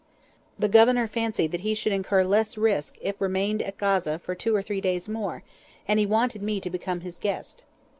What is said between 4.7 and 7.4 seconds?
days more, and he wanted me to become his